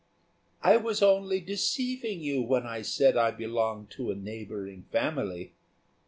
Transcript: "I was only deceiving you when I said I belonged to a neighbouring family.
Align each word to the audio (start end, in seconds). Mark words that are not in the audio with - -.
"I 0.63 0.77
was 0.77 1.03
only 1.03 1.39
deceiving 1.39 2.21
you 2.21 2.41
when 2.41 2.65
I 2.65 2.81
said 2.81 3.17
I 3.17 3.29
belonged 3.29 3.91
to 3.91 4.09
a 4.09 4.15
neighbouring 4.15 4.85
family. 4.91 5.53